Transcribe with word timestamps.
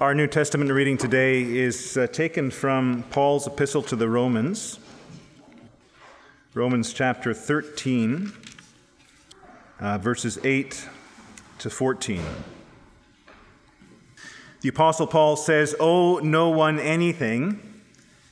Our 0.00 0.14
New 0.14 0.28
Testament 0.28 0.70
reading 0.70 0.96
today 0.96 1.42
is 1.42 1.98
uh, 1.98 2.06
taken 2.06 2.50
from 2.50 3.02
Paul's 3.10 3.46
epistle 3.46 3.82
to 3.82 3.96
the 3.96 4.08
Romans, 4.08 4.78
Romans 6.54 6.94
chapter 6.94 7.34
13, 7.34 8.32
uh, 9.78 9.98
verses 9.98 10.38
8 10.42 10.88
to 11.58 11.68
14. 11.68 12.22
The 14.62 14.70
Apostle 14.70 15.06
Paul 15.06 15.36
says, 15.36 15.76
Owe 15.78 16.20
no 16.20 16.48
one 16.48 16.78
anything 16.78 17.60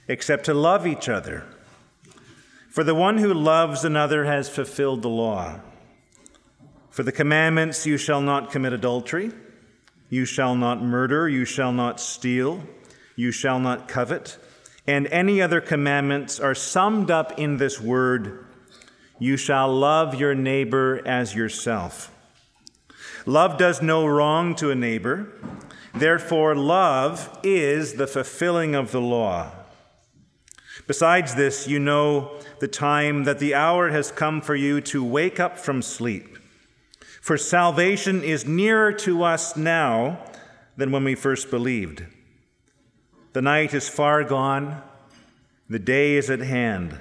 except 0.09 0.47
to 0.47 0.55
love 0.55 0.87
each 0.87 1.07
other. 1.07 1.45
For 2.71 2.83
the 2.83 2.95
one 2.95 3.19
who 3.19 3.35
loves 3.35 3.85
another 3.85 4.25
has 4.25 4.49
fulfilled 4.49 5.03
the 5.03 5.11
law. 5.11 5.61
For 6.89 7.03
the 7.03 7.13
commandments, 7.13 7.85
you 7.85 7.99
shall 7.99 8.23
not 8.23 8.51
commit 8.51 8.73
adultery. 8.73 9.33
You 10.09 10.25
shall 10.25 10.55
not 10.55 10.83
murder, 10.83 11.29
you 11.29 11.45
shall 11.45 11.73
not 11.73 12.01
steal, 12.01 12.65
you 13.17 13.31
shall 13.31 13.61
not 13.61 13.89
covet, 13.89 14.39
and 14.87 15.07
any 15.09 15.43
other 15.43 15.61
commandments 15.61 16.41
are 16.41 16.55
summed 16.55 17.11
up 17.11 17.39
in 17.39 17.59
this 17.59 17.81
word 17.81 18.47
you 19.19 19.37
shall 19.37 19.75
love 19.75 20.15
your 20.15 20.35
neighbor 20.35 21.03
as 21.05 21.35
yourself. 21.35 22.15
Love 23.27 23.59
does 23.59 23.83
no 23.83 24.07
wrong 24.07 24.55
to 24.55 24.71
a 24.71 24.75
neighbor, 24.75 25.33
therefore, 25.93 26.55
love 26.55 27.39
is 27.43 27.95
the 27.95 28.07
fulfilling 28.07 28.75
of 28.75 28.93
the 28.93 29.01
law. 29.01 29.51
Besides 30.87 31.35
this, 31.35 31.67
you 31.67 31.81
know 31.81 32.39
the 32.61 32.69
time 32.69 33.25
that 33.25 33.41
the 33.41 33.55
hour 33.55 33.91
has 33.91 34.13
come 34.13 34.41
for 34.41 34.55
you 34.55 34.81
to 34.83 35.03
wake 35.05 35.41
up 35.41 35.59
from 35.59 35.83
sleep. 35.83 36.39
For 37.29 37.37
salvation 37.37 38.25
is 38.25 38.47
nearer 38.47 38.91
to 39.05 39.23
us 39.23 39.55
now 39.55 40.19
than 40.79 40.91
when 40.93 41.05
we 41.05 41.15
first 41.15 41.51
believed. 41.51 42.07
The 43.35 43.43
night 43.43 43.75
is 43.75 43.87
far 43.87 44.25
gone, 44.25 44.83
the 45.69 45.79
day 45.79 46.15
is 46.17 46.31
at 46.31 46.41
hand. 46.41 46.99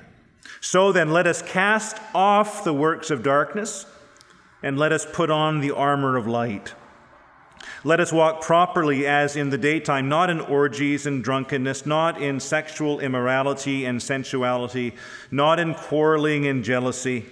So 0.60 0.92
then, 0.92 1.12
let 1.12 1.28
us 1.28 1.42
cast 1.42 1.96
off 2.14 2.66
the 2.66 2.74
works 2.74 3.10
of 3.10 3.24
darkness 3.24 3.86
and 4.62 4.78
let 4.78 4.92
us 4.92 5.08
put 5.10 5.32
on 5.32 5.62
the 5.62 5.72
armor 5.72 6.18
of 6.18 6.28
light. 6.28 6.74
Let 7.86 8.02
us 8.02 8.12
walk 8.12 8.42
properly 8.42 9.08
as 9.08 9.38
in 9.38 9.50
the 9.50 9.58
daytime, 9.58 10.10
not 10.10 10.30
in 10.30 10.42
orgies 10.42 11.06
and 11.06 11.24
drunkenness, 11.24 11.86
not 11.86 12.22
in 12.22 12.42
sexual 12.42 13.00
immorality 13.00 13.86
and 13.86 14.04
sensuality, 14.04 14.94
not 15.32 15.58
in 15.58 15.74
quarreling 15.74 16.46
and 16.48 16.66
jealousy 16.66 17.26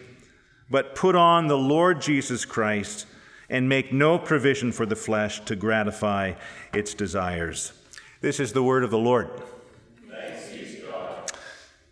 but 0.70 0.96
put 0.96 1.16
on 1.16 1.48
the 1.48 1.58
Lord 1.58 2.02
Jesus 2.02 2.46
Christ 2.46 3.06
and 3.50 3.70
make 3.70 3.94
no 3.94 4.18
provision 4.18 4.72
for 4.72 4.86
the 4.86 4.96
flesh 4.96 5.40
to 5.46 5.56
gratify 5.56 6.34
its 6.74 6.94
desires. 6.94 7.74
This 8.22 8.40
is 8.40 8.54
the 8.54 8.64
word 8.64 8.84
of 8.84 8.92
the 8.92 8.98
Lord. 8.98 9.30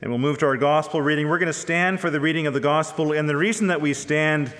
And 0.01 0.11
we'll 0.11 0.19
move 0.19 0.37
to 0.39 0.45
our 0.47 0.57
gospel 0.57 1.01
reading. 1.01 1.29
We're 1.29 1.39
going 1.39 1.47
to 1.47 1.53
stand 1.53 2.01
for 2.01 2.09
the 2.09 2.19
reading 2.19 2.45
of 2.45 2.53
the 2.53 2.59
gospel. 2.59 3.13
And 3.13 3.29
the 3.29 3.37
reason 3.37 3.67
that 3.67 3.79
we 3.79 3.93
stand 3.93 4.53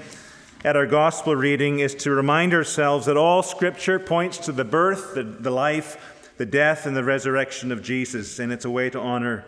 at 0.64 0.78
our 0.78 0.86
gospel 0.86 1.36
reading 1.36 1.80
is 1.80 1.94
to 1.96 2.12
remind 2.12 2.54
ourselves 2.54 3.08
that 3.08 3.18
all 3.18 3.44
scripture 3.44 4.00
points 4.00 4.38
to 4.38 4.54
the 4.54 4.64
birth, 4.64 5.16
the, 5.16 5.24
the 5.24 5.52
life, 5.52 6.32
the 6.38 6.46
death, 6.46 6.86
and 6.86 6.96
the 6.96 7.04
resurrection 7.04 7.74
of 7.74 7.84
Jesus. 7.84 8.40
And 8.40 8.54
it's 8.54 8.64
a 8.64 8.70
way 8.70 8.90
to 8.92 9.02
honor 9.02 9.44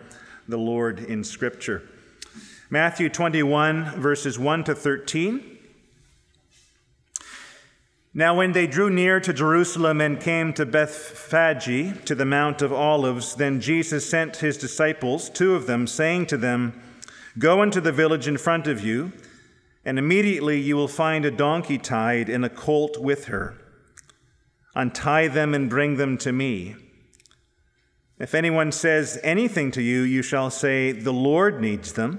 the 0.46 0.58
Lord 0.58 0.98
in 1.00 1.24
scripture. 1.24 1.88
Matthew 2.68 3.08
21, 3.08 4.00
verses 4.00 4.40
1 4.40 4.64
to 4.64 4.74
13. 4.74 5.56
Now, 8.12 8.34
when 8.34 8.50
they 8.54 8.66
drew 8.66 8.90
near 8.90 9.20
to 9.20 9.32
Jerusalem 9.32 10.00
and 10.00 10.20
came 10.20 10.52
to 10.54 10.66
Bethphage, 10.66 12.04
to 12.06 12.14
the 12.16 12.24
Mount 12.24 12.62
of 12.62 12.72
Olives, 12.72 13.36
then 13.36 13.60
Jesus 13.60 14.10
sent 14.10 14.38
his 14.38 14.58
disciples, 14.58 15.30
two 15.30 15.54
of 15.54 15.68
them, 15.68 15.86
saying 15.86 16.26
to 16.26 16.36
them, 16.36 16.82
Go 17.38 17.62
into 17.62 17.80
the 17.80 17.92
village 17.92 18.26
in 18.26 18.36
front 18.36 18.66
of 18.66 18.82
you, 18.84 19.12
and 19.84 19.96
immediately 19.96 20.58
you 20.58 20.74
will 20.74 20.88
find 20.88 21.24
a 21.24 21.30
donkey 21.30 21.78
tied 21.78 22.28
and 22.28 22.44
a 22.44 22.50
colt 22.50 22.98
with 22.98 23.26
her. 23.26 23.56
Untie 24.74 25.28
them 25.28 25.54
and 25.54 25.70
bring 25.70 25.98
them 25.98 26.18
to 26.18 26.32
me. 26.32 26.74
If 28.18 28.34
anyone 28.34 28.72
says 28.72 29.20
anything 29.22 29.70
to 29.70 29.82
you, 29.82 30.00
you 30.00 30.22
shall 30.22 30.50
say, 30.50 30.90
The 30.90 31.12
Lord 31.12 31.60
needs 31.60 31.92
them 31.92 32.18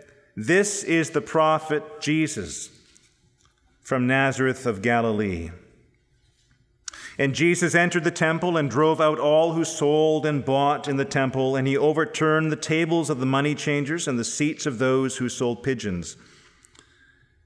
this 0.35 0.83
is 0.83 1.09
the 1.09 1.21
prophet 1.21 2.01
Jesus 2.01 2.69
from 3.81 4.07
Nazareth 4.07 4.65
of 4.65 4.81
Galilee. 4.81 5.51
And 7.17 7.35
Jesus 7.35 7.75
entered 7.75 8.05
the 8.05 8.11
temple 8.11 8.55
and 8.55 8.69
drove 8.69 9.01
out 9.01 9.19
all 9.19 9.53
who 9.53 9.65
sold 9.65 10.25
and 10.25 10.45
bought 10.45 10.87
in 10.87 10.95
the 10.95 11.05
temple, 11.05 11.55
and 11.55 11.67
he 11.67 11.77
overturned 11.77 12.51
the 12.51 12.55
tables 12.55 13.09
of 13.09 13.19
the 13.19 13.25
money 13.25 13.53
changers 13.53 14.07
and 14.07 14.17
the 14.17 14.23
seats 14.23 14.65
of 14.65 14.79
those 14.79 15.17
who 15.17 15.27
sold 15.27 15.61
pigeons. 15.61 16.15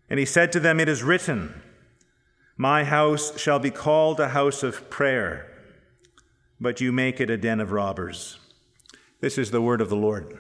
And 0.10 0.20
he 0.20 0.26
said 0.26 0.52
to 0.52 0.60
them, 0.60 0.80
It 0.80 0.88
is 0.88 1.04
written, 1.04 1.62
My 2.56 2.84
house 2.84 3.40
shall 3.40 3.60
be 3.60 3.72
called 3.72 4.20
a 4.20 4.30
house 4.30 4.62
of 4.62 4.90
prayer, 4.92 5.52
but 6.62 6.80
you 6.80 6.92
make 6.92 7.20
it 7.20 7.32
a 7.32 7.38
den 7.38 7.60
of 7.60 7.72
robbers. 7.72 8.38
This 9.20 9.38
is 9.38 9.50
the 9.50 9.62
word 9.62 9.82
of 9.82 9.90
the 9.90 9.96
Lord. 9.96 10.40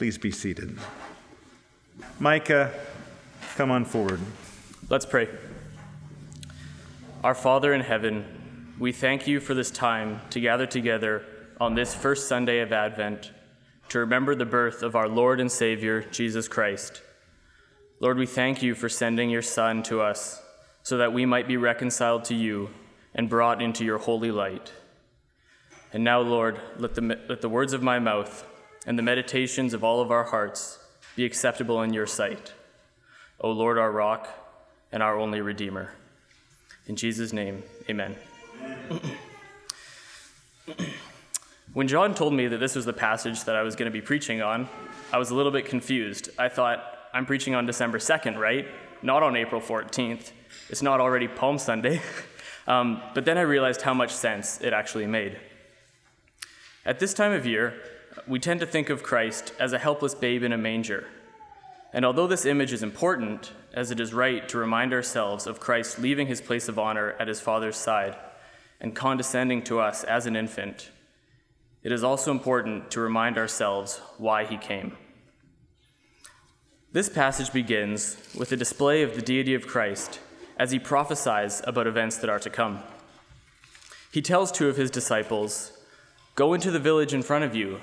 Please 0.00 0.16
be 0.16 0.30
seated. 0.30 0.78
Micah, 2.18 2.72
come 3.56 3.70
on 3.70 3.84
forward. 3.84 4.18
Let's 4.88 5.04
pray. 5.04 5.28
Our 7.22 7.34
Father 7.34 7.74
in 7.74 7.82
heaven, 7.82 8.24
we 8.78 8.92
thank 8.92 9.26
you 9.26 9.40
for 9.40 9.52
this 9.52 9.70
time 9.70 10.22
to 10.30 10.40
gather 10.40 10.64
together 10.64 11.26
on 11.60 11.74
this 11.74 11.94
first 11.94 12.28
Sunday 12.28 12.60
of 12.60 12.72
Advent 12.72 13.30
to 13.90 13.98
remember 13.98 14.34
the 14.34 14.46
birth 14.46 14.82
of 14.82 14.96
our 14.96 15.06
Lord 15.06 15.38
and 15.38 15.52
Savior, 15.52 16.00
Jesus 16.00 16.48
Christ. 16.48 17.02
Lord, 18.00 18.16
we 18.16 18.24
thank 18.24 18.62
you 18.62 18.74
for 18.74 18.88
sending 18.88 19.28
your 19.28 19.42
Son 19.42 19.82
to 19.82 20.00
us 20.00 20.40
so 20.82 20.96
that 20.96 21.12
we 21.12 21.26
might 21.26 21.46
be 21.46 21.58
reconciled 21.58 22.24
to 22.24 22.34
you 22.34 22.70
and 23.14 23.28
brought 23.28 23.60
into 23.60 23.84
your 23.84 23.98
holy 23.98 24.30
light. 24.30 24.72
And 25.92 26.02
now, 26.02 26.20
Lord, 26.20 26.58
let 26.78 26.94
the, 26.94 27.02
let 27.28 27.42
the 27.42 27.50
words 27.50 27.74
of 27.74 27.82
my 27.82 27.98
mouth 27.98 28.46
and 28.90 28.98
the 28.98 29.04
meditations 29.04 29.72
of 29.72 29.84
all 29.84 30.00
of 30.00 30.10
our 30.10 30.24
hearts 30.24 30.80
be 31.14 31.24
acceptable 31.24 31.80
in 31.80 31.92
your 31.92 32.08
sight. 32.08 32.52
O 33.40 33.52
Lord, 33.52 33.78
our 33.78 33.92
rock 33.92 34.28
and 34.90 35.00
our 35.00 35.16
only 35.16 35.40
Redeemer. 35.40 35.92
In 36.88 36.96
Jesus' 36.96 37.32
name, 37.32 37.62
amen. 37.88 38.16
when 41.72 41.86
John 41.86 42.16
told 42.16 42.34
me 42.34 42.48
that 42.48 42.58
this 42.58 42.74
was 42.74 42.84
the 42.84 42.92
passage 42.92 43.44
that 43.44 43.54
I 43.54 43.62
was 43.62 43.76
going 43.76 43.86
to 43.86 43.92
be 43.92 44.00
preaching 44.00 44.42
on, 44.42 44.68
I 45.12 45.18
was 45.18 45.30
a 45.30 45.36
little 45.36 45.52
bit 45.52 45.66
confused. 45.66 46.30
I 46.36 46.48
thought, 46.48 46.82
I'm 47.14 47.26
preaching 47.26 47.54
on 47.54 47.66
December 47.66 47.98
2nd, 47.98 48.38
right? 48.38 48.66
Not 49.02 49.22
on 49.22 49.36
April 49.36 49.60
14th. 49.60 50.32
It's 50.68 50.82
not 50.82 51.00
already 51.00 51.28
Palm 51.28 51.58
Sunday. 51.58 52.02
um, 52.66 53.00
but 53.14 53.24
then 53.24 53.38
I 53.38 53.42
realized 53.42 53.82
how 53.82 53.94
much 53.94 54.10
sense 54.10 54.60
it 54.60 54.72
actually 54.72 55.06
made. 55.06 55.38
At 56.84 56.98
this 56.98 57.14
time 57.14 57.30
of 57.30 57.46
year, 57.46 57.80
we 58.30 58.38
tend 58.38 58.60
to 58.60 58.66
think 58.66 58.90
of 58.90 59.02
Christ 59.02 59.52
as 59.58 59.72
a 59.72 59.78
helpless 59.78 60.14
babe 60.14 60.44
in 60.44 60.52
a 60.52 60.56
manger. 60.56 61.08
And 61.92 62.04
although 62.04 62.28
this 62.28 62.46
image 62.46 62.72
is 62.72 62.84
important, 62.84 63.50
as 63.74 63.90
it 63.90 63.98
is 63.98 64.14
right 64.14 64.48
to 64.48 64.58
remind 64.58 64.92
ourselves 64.92 65.48
of 65.48 65.58
Christ 65.58 65.98
leaving 65.98 66.28
his 66.28 66.40
place 66.40 66.68
of 66.68 66.78
honor 66.78 67.16
at 67.18 67.26
his 67.26 67.40
Father's 67.40 67.76
side, 67.76 68.16
and 68.80 68.94
condescending 68.94 69.62
to 69.64 69.80
us 69.80 70.04
as 70.04 70.26
an 70.26 70.36
infant, 70.36 70.90
it 71.82 71.90
is 71.90 72.04
also 72.04 72.30
important 72.30 72.92
to 72.92 73.00
remind 73.00 73.36
ourselves 73.36 74.00
why 74.16 74.44
he 74.44 74.56
came. 74.56 74.96
This 76.92 77.08
passage 77.08 77.52
begins 77.52 78.16
with 78.38 78.52
a 78.52 78.56
display 78.56 79.02
of 79.02 79.16
the 79.16 79.22
deity 79.22 79.54
of 79.54 79.66
Christ 79.66 80.20
as 80.56 80.70
he 80.70 80.78
prophesies 80.78 81.62
about 81.66 81.88
events 81.88 82.18
that 82.18 82.30
are 82.30 82.38
to 82.38 82.50
come. 82.50 82.80
He 84.12 84.22
tells 84.22 84.52
two 84.52 84.68
of 84.68 84.76
his 84.76 84.90
disciples, 84.90 85.72
Go 86.36 86.54
into 86.54 86.70
the 86.70 86.78
village 86.78 87.12
in 87.12 87.22
front 87.22 87.44
of 87.44 87.56
you, 87.56 87.80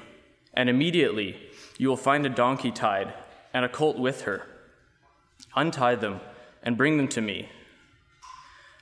and 0.58 0.72
immediately 0.72 1.38
you 1.78 1.88
will 1.88 1.96
find 1.96 2.26
a 2.26 2.30
donkey 2.30 2.72
tied 2.72 3.14
and 3.54 3.64
a 3.64 3.70
colt 3.70 3.98
with 3.98 4.24
her. 4.24 4.42
Untie 5.56 5.96
them 5.96 6.20
and 6.64 6.76
bring 6.76 6.98
them 6.98 7.08
to 7.08 7.22
me. 7.22 7.48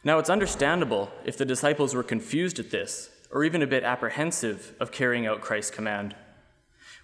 Now, 0.01 0.17
it's 0.17 0.29
understandable 0.29 1.11
if 1.25 1.37
the 1.37 1.45
disciples 1.45 1.93
were 1.93 2.03
confused 2.03 2.59
at 2.59 2.71
this, 2.71 3.09
or 3.29 3.43
even 3.43 3.61
a 3.61 3.67
bit 3.67 3.83
apprehensive 3.83 4.73
of 4.79 4.93
carrying 4.93 5.27
out 5.27 5.41
Christ's 5.41 5.75
command. 5.75 6.15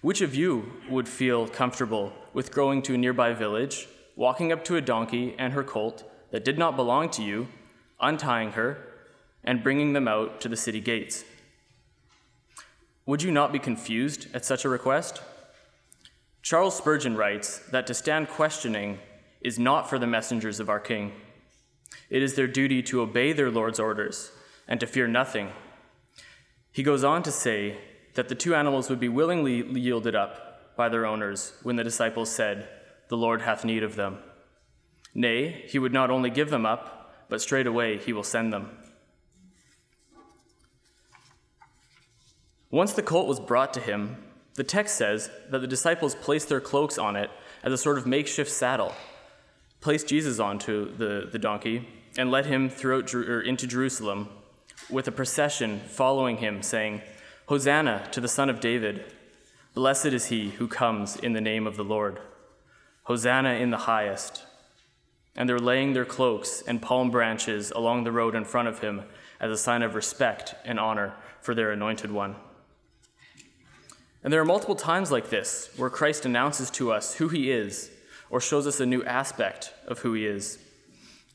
Which 0.00 0.22
of 0.22 0.34
you 0.34 0.72
would 0.88 1.08
feel 1.08 1.46
comfortable 1.48 2.12
with 2.32 2.54
going 2.54 2.80
to 2.82 2.94
a 2.94 2.98
nearby 2.98 3.34
village, 3.34 3.88
walking 4.16 4.52
up 4.52 4.64
to 4.64 4.76
a 4.76 4.80
donkey 4.80 5.34
and 5.38 5.52
her 5.52 5.64
colt 5.64 6.10
that 6.30 6.46
did 6.46 6.58
not 6.58 6.76
belong 6.76 7.10
to 7.10 7.22
you, 7.22 7.48
untying 8.00 8.52
her, 8.52 8.78
and 9.44 9.62
bringing 9.62 9.92
them 9.92 10.08
out 10.08 10.40
to 10.40 10.48
the 10.48 10.56
city 10.56 10.80
gates? 10.80 11.24
Would 13.04 13.22
you 13.22 13.32
not 13.32 13.52
be 13.52 13.58
confused 13.58 14.28
at 14.32 14.44
such 14.44 14.64
a 14.64 14.68
request? 14.68 15.22
Charles 16.40 16.76
Spurgeon 16.76 17.16
writes 17.16 17.58
that 17.70 17.86
to 17.88 17.94
stand 17.94 18.28
questioning 18.28 19.00
is 19.40 19.58
not 19.58 19.90
for 19.90 19.98
the 19.98 20.06
messengers 20.06 20.60
of 20.60 20.68
our 20.68 20.78
King. 20.78 21.12
It 22.10 22.22
is 22.22 22.34
their 22.34 22.46
duty 22.46 22.80
to 22.84 23.00
obey 23.00 23.32
their 23.32 23.50
Lord's 23.50 23.80
orders 23.80 24.30
and 24.68 24.78
to 24.78 24.86
fear 24.86 25.08
nothing. 25.08 25.50
He 26.70 26.84
goes 26.84 27.02
on 27.02 27.24
to 27.24 27.32
say 27.32 27.78
that 28.14 28.28
the 28.28 28.36
two 28.36 28.54
animals 28.54 28.88
would 28.88 29.00
be 29.00 29.08
willingly 29.08 29.64
yielded 29.78 30.14
up 30.14 30.76
by 30.76 30.88
their 30.88 31.04
owners 31.04 31.54
when 31.62 31.76
the 31.76 31.84
disciples 31.84 32.30
said, 32.30 32.68
The 33.08 33.16
Lord 33.16 33.42
hath 33.42 33.64
need 33.64 33.82
of 33.82 33.96
them. 33.96 34.18
Nay, 35.12 35.64
he 35.66 35.78
would 35.78 35.92
not 35.92 36.10
only 36.10 36.30
give 36.30 36.50
them 36.50 36.64
up, 36.64 37.26
but 37.28 37.42
straightway 37.42 37.98
he 37.98 38.12
will 38.12 38.22
send 38.22 38.52
them. 38.52 38.70
Once 42.72 42.94
the 42.94 43.02
colt 43.02 43.28
was 43.28 43.38
brought 43.38 43.74
to 43.74 43.80
him, 43.80 44.16
the 44.54 44.64
text 44.64 44.96
says 44.96 45.30
that 45.50 45.58
the 45.58 45.66
disciples 45.66 46.14
placed 46.14 46.48
their 46.48 46.60
cloaks 46.60 46.96
on 46.96 47.16
it 47.16 47.30
as 47.62 47.70
a 47.70 47.76
sort 47.76 47.98
of 47.98 48.06
makeshift 48.06 48.50
saddle, 48.50 48.94
placed 49.82 50.08
Jesus 50.08 50.38
onto 50.38 50.90
the, 50.96 51.28
the 51.30 51.38
donkey, 51.38 51.86
and 52.16 52.30
led 52.30 52.46
him 52.46 52.70
throughout 52.70 53.12
or 53.14 53.42
into 53.42 53.66
Jerusalem 53.66 54.30
with 54.88 55.06
a 55.06 55.12
procession 55.12 55.80
following 55.80 56.38
him, 56.38 56.62
saying, 56.62 57.02
Hosanna 57.46 58.08
to 58.10 58.22
the 58.22 58.28
Son 58.28 58.48
of 58.48 58.58
David! 58.58 59.04
Blessed 59.74 60.06
is 60.06 60.26
he 60.26 60.50
who 60.52 60.66
comes 60.66 61.16
in 61.16 61.34
the 61.34 61.40
name 61.42 61.66
of 61.66 61.76
the 61.76 61.84
Lord. 61.84 62.20
Hosanna 63.04 63.54
in 63.54 63.70
the 63.70 63.78
highest. 63.78 64.44
And 65.36 65.46
they're 65.46 65.58
laying 65.58 65.92
their 65.92 66.06
cloaks 66.06 66.62
and 66.66 66.80
palm 66.80 67.10
branches 67.10 67.70
along 67.70 68.04
the 68.04 68.12
road 68.12 68.34
in 68.34 68.46
front 68.46 68.68
of 68.68 68.78
him 68.78 69.02
as 69.40 69.50
a 69.50 69.58
sign 69.58 69.82
of 69.82 69.94
respect 69.94 70.54
and 70.64 70.80
honor 70.80 71.14
for 71.42 71.54
their 71.54 71.70
anointed 71.70 72.10
one. 72.10 72.36
And 74.24 74.32
there 74.32 74.40
are 74.40 74.44
multiple 74.44 74.76
times 74.76 75.10
like 75.10 75.30
this 75.30 75.70
where 75.76 75.90
Christ 75.90 76.24
announces 76.24 76.70
to 76.72 76.92
us 76.92 77.14
who 77.14 77.28
he 77.28 77.50
is 77.50 77.90
or 78.30 78.40
shows 78.40 78.66
us 78.66 78.80
a 78.80 78.86
new 78.86 79.04
aspect 79.04 79.74
of 79.86 80.00
who 80.00 80.14
he 80.14 80.26
is. 80.26 80.58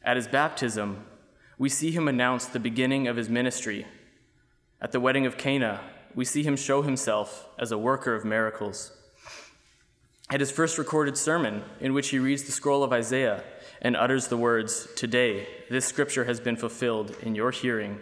At 0.03 0.15
his 0.15 0.27
baptism, 0.27 1.05
we 1.57 1.69
see 1.69 1.91
him 1.91 2.07
announce 2.07 2.45
the 2.45 2.59
beginning 2.59 3.07
of 3.07 3.17
his 3.17 3.29
ministry. 3.29 3.85
At 4.81 4.93
the 4.93 4.99
wedding 4.99 5.25
of 5.25 5.37
Cana, 5.37 5.81
we 6.15 6.23
see 6.23 6.43
him 6.43 6.55
show 6.55 6.81
himself 6.81 7.47
as 7.59 7.71
a 7.71 7.77
worker 7.77 8.15
of 8.15 8.23
miracles. 8.23 8.93
At 10.29 10.39
his 10.39 10.51
first 10.51 10.77
recorded 10.77 11.17
sermon, 11.17 11.63
in 11.79 11.93
which 11.93 12.09
he 12.09 12.19
reads 12.19 12.43
the 12.43 12.51
scroll 12.51 12.83
of 12.83 12.93
Isaiah 12.93 13.43
and 13.81 13.95
utters 13.95 14.27
the 14.27 14.37
words, 14.37 14.87
Today, 14.95 15.47
this 15.69 15.85
scripture 15.85 16.25
has 16.25 16.39
been 16.39 16.55
fulfilled 16.55 17.15
in 17.21 17.35
your 17.35 17.51
hearing, 17.51 17.99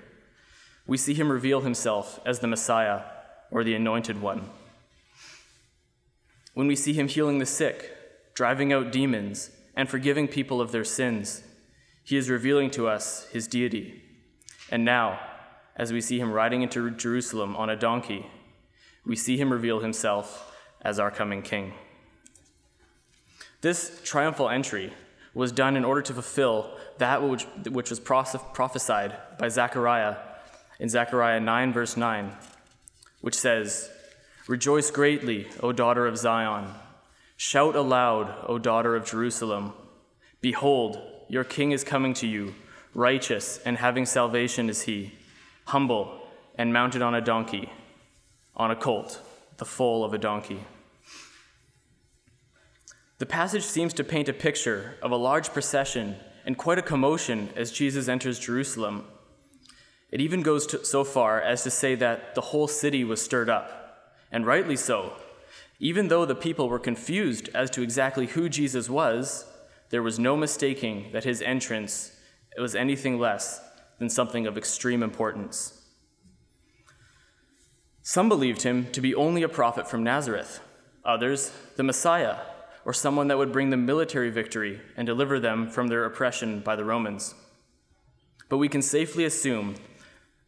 we 0.88 0.98
see 0.98 1.16
him 1.16 1.32
reveal 1.32 1.62
himself 1.62 2.20
as 2.26 2.40
the 2.40 2.48
Messiah 2.48 3.02
or 3.52 3.64
the 3.64 3.76
Anointed 3.76 4.22
One 4.22 4.50
when 6.56 6.68
we 6.68 6.76
see 6.76 6.94
him 6.94 7.08
healing 7.08 7.38
the 7.38 7.46
sick, 7.46 7.92
driving 8.34 8.74
out 8.74 8.92
demons, 8.92 9.52
and 9.76 9.88
forgiving 9.88 10.28
people 10.28 10.62
of 10.62 10.72
their 10.72 10.86
sins, 10.86 11.44
he 12.04 12.18
is 12.18 12.30
revealing 12.30 12.72
to 12.72 12.88
us 12.88 13.28
his 13.32 13.46
deity. 13.46 14.02
And 14.72 14.84
now, 14.84 15.20
as 15.76 15.92
we 15.92 16.02
see 16.02 16.18
him 16.18 16.32
riding 16.32 16.62
into 16.62 16.90
Jerusalem 16.92 17.56
on 17.58 17.70
a 17.70 17.76
donkey, 17.76 18.26
we 19.06 19.16
see 19.16 19.38
him 19.38 19.52
reveal 19.52 19.82
himself 19.82 20.56
as 20.82 20.98
our 20.98 21.12
coming 21.12 21.42
king. 21.42 21.74
This 23.60 24.00
triumphal 24.04 24.50
entry 24.50 24.94
was 25.34 25.52
done 25.52 25.76
in 25.76 25.84
order 25.84 26.02
to 26.04 26.14
fulfill 26.14 26.78
that 27.00 27.22
which, 27.22 27.46
which 27.70 27.90
was 27.90 28.00
prophesied 28.00 29.18
by 29.38 29.50
Zechariah 29.50 30.16
in 30.80 30.88
Zechariah 30.88 31.42
9, 31.42 31.74
verse 31.74 31.98
9, 31.98 32.32
which 33.20 33.36
says, 33.36 33.90
Rejoice 34.48 34.92
greatly, 34.92 35.48
O 35.64 35.72
daughter 35.72 36.06
of 36.06 36.20
Zion. 36.20 36.68
Shout 37.36 37.76
aloud, 37.76 38.46
O 38.48 38.60
daughter 38.60 38.96
of 38.96 39.04
Jerusalem. 39.04 39.74
Behold, 40.40 41.02
your 41.28 41.44
king 41.44 41.72
is 41.72 41.84
coming 41.84 42.14
to 42.16 42.28
you. 42.28 42.54
Righteous 42.94 43.58
and 43.66 43.78
having 43.78 44.06
salvation 44.06 44.70
is 44.70 44.84
he, 44.84 45.14
humble 45.66 46.22
and 46.60 46.72
mounted 46.72 47.02
on 47.02 47.16
a 47.16 47.22
donkey, 47.22 47.72
on 48.56 48.70
a 48.70 48.76
colt, 48.76 49.20
the 49.58 49.66
foal 49.66 50.04
of 50.04 50.14
a 50.14 50.20
donkey. 50.20 50.60
The 53.18 53.26
passage 53.26 53.64
seems 53.64 53.96
to 53.96 54.04
paint 54.04 54.30
a 54.30 54.34
picture 54.34 54.96
of 55.02 55.10
a 55.10 55.18
large 55.18 55.54
procession 55.54 56.18
and 56.46 56.56
quite 56.56 56.78
a 56.78 56.84
commotion 56.84 57.50
as 57.56 57.72
Jesus 57.72 58.08
enters 58.08 58.38
Jerusalem. 58.38 59.06
It 60.12 60.22
even 60.22 60.44
goes 60.44 60.68
to, 60.68 60.86
so 60.86 61.04
far 61.04 61.42
as 61.42 61.64
to 61.64 61.72
say 61.72 61.96
that 61.96 62.36
the 62.36 62.42
whole 62.42 62.68
city 62.68 63.04
was 63.04 63.22
stirred 63.22 63.50
up 63.50 63.85
and 64.32 64.46
rightly 64.46 64.76
so. 64.76 65.14
Even 65.80 66.08
though 66.08 66.26
the 66.26 66.36
people 66.36 66.70
were 66.70 66.80
confused 66.80 67.50
as 67.54 67.70
to 67.72 67.82
exactly 67.82 68.28
who 68.28 68.48
Jesus 68.50 68.90
was, 68.90 69.46
there 69.90 70.04
was 70.04 70.20
no 70.20 70.36
mistaking 70.38 71.12
that 71.12 71.24
his 71.24 71.42
entrance 71.42 72.18
was 72.58 72.76
anything 72.76 73.20
less 73.20 73.62
than 74.00 74.10
something 74.10 74.48
of 74.48 74.58
extreme 74.58 75.04
importance. 75.04 75.82
Some 78.02 78.30
believed 78.30 78.62
him 78.62 78.92
to 78.92 79.02
be 79.02 79.16
only 79.16 79.44
a 79.44 79.50
prophet 79.50 79.90
from 79.90 80.04
Nazareth, 80.04 80.60
others, 81.04 81.52
the 81.76 81.84
Messiah, 81.84 82.38
or 82.86 82.94
someone 82.94 83.28
that 83.28 83.38
would 83.38 83.52
bring 83.52 83.72
them 83.72 83.86
military 83.86 84.30
victory 84.30 84.80
and 84.96 85.06
deliver 85.06 85.40
them 85.40 85.70
from 85.70 85.88
their 85.88 86.06
oppression 86.06 86.60
by 86.60 86.76
the 86.76 86.86
Romans. 86.86 87.34
But 88.48 88.58
we 88.58 88.70
can 88.70 88.82
safely 88.82 89.26
assume 89.26 89.76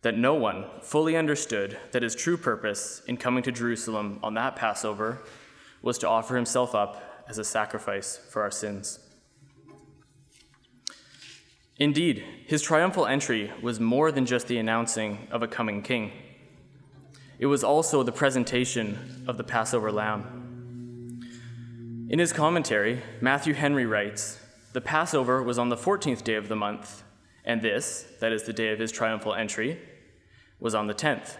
that 0.08 0.18
no 0.18 0.34
one 0.34 0.64
fully 0.80 1.18
understood 1.18 1.78
that 1.92 2.02
his 2.02 2.16
true 2.16 2.38
purpose 2.38 3.02
in 3.08 3.18
coming 3.18 3.44
to 3.44 3.52
Jerusalem 3.52 4.22
on 4.24 4.36
that 4.36 4.56
Passover 4.56 5.22
was 5.82 5.98
to 5.98 6.08
offer 6.08 6.38
himself 6.38 6.74
up 6.74 7.26
as 7.28 7.38
a 7.38 7.44
sacrifice 7.44 8.16
for 8.16 8.42
our 8.42 8.50
sins. 8.50 9.00
Indeed, 11.76 12.24
his 12.46 12.62
triumphal 12.62 13.06
entry 13.06 13.52
was 13.62 13.82
more 13.82 14.10
than 14.14 14.26
just 14.26 14.48
the 14.48 14.58
announcing 14.58 15.28
of 15.30 15.44
a 15.44 15.48
coming 15.48 15.82
king. 15.82 16.14
It 17.38 17.48
was 17.48 17.62
also 17.62 18.02
the 18.02 18.14
presentation 18.14 19.26
of 19.28 19.36
the 19.36 19.44
Passover 19.44 19.92
lamb. 19.92 21.20
In 22.10 22.18
his 22.18 22.32
commentary, 22.32 23.02
Matthew 23.20 23.56
Henry 23.56 23.86
writes 23.86 24.40
The 24.72 24.80
Passover 24.80 25.44
was 25.44 25.60
on 25.60 25.68
the 25.68 25.76
14th 25.76 26.24
day 26.24 26.36
of 26.36 26.48
the 26.48 26.56
month, 26.56 27.04
and 27.44 27.62
this, 27.62 28.08
that 28.22 28.32
is 28.32 28.44
the 28.44 28.54
day 28.54 28.72
of 28.72 28.80
his 28.80 28.94
triumphal 28.94 29.34
entry, 29.34 29.78
was 30.60 30.76
on 30.76 30.88
the 30.88 30.94
10th, 30.94 31.38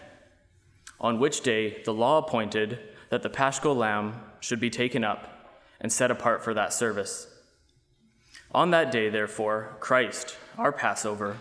on 1.00 1.18
which 1.18 1.40
day 1.40 1.82
the 1.84 1.94
law 1.94 2.18
appointed 2.18 2.78
that 3.10 3.22
the 3.22 3.30
paschal 3.30 3.74
lamb 3.74 4.20
should 4.40 4.60
be 4.60 4.70
taken 4.70 5.04
up 5.04 5.50
and 5.80 5.92
set 5.92 6.10
apart 6.10 6.42
for 6.42 6.54
that 6.54 6.72
service. 6.72 7.28
On 8.52 8.70
that 8.70 8.90
day, 8.90 9.08
therefore, 9.08 9.76
Christ, 9.80 10.36
our 10.56 10.72
Passover, 10.72 11.38